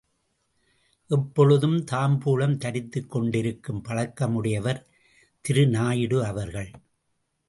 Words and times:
எப்பொழுதும் 1.09 1.75
தாம்பூலம் 1.91 2.57
தரித்துக் 2.57 3.09
கொண்டிருக்கும் 3.09 3.83
பழக்கமுடையவர் 3.83 4.79
திருநாயுடு 5.45 6.21
அவர்கள். 6.21 6.71